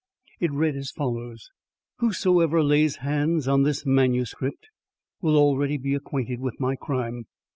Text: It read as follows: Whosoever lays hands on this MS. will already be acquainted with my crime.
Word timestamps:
It 0.39 0.51
read 0.51 0.75
as 0.77 0.89
follows: 0.89 1.51
Whosoever 1.99 2.63
lays 2.63 2.95
hands 3.05 3.47
on 3.47 3.61
this 3.61 3.85
MS. 3.85 4.33
will 5.21 5.37
already 5.37 5.77
be 5.77 5.93
acquainted 5.93 6.39
with 6.39 6.59
my 6.59 6.75
crime. 6.75 7.27